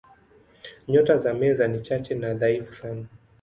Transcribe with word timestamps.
Nyota 0.87 1.17
za 1.19 1.33
Meza 1.33 1.67
ni 1.67 1.81
chache 1.81 2.15
na 2.15 2.33
dhaifu 2.33 2.73
sana. 2.75 3.05